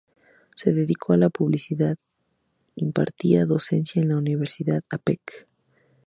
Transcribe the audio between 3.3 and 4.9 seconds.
docencia en la Universidad